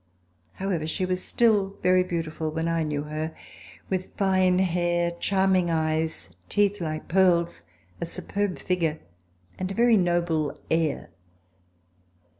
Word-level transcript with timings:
How 0.53 0.71
ever, 0.71 0.87
she 0.87 1.05
was 1.05 1.21
still 1.23 1.75
very 1.83 2.01
beautiful 2.03 2.49
when 2.49 2.67
I 2.67 2.81
knew 2.81 3.03
her, 3.03 3.35
with 3.87 4.17
fine 4.17 4.57
hair, 4.57 5.11
charming 5.11 5.69
eyes, 5.69 6.31
teeth 6.49 6.81
like 6.81 7.07
pearls, 7.07 7.61
a 8.01 8.07
superb 8.07 8.57
figure 8.57 8.99
and 9.59 9.69
a 9.69 9.75
very 9.75 9.97
noble 9.97 10.57
air. 10.71 11.11